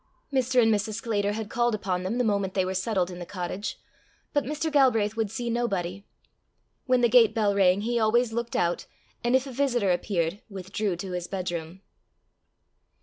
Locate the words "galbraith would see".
4.71-5.47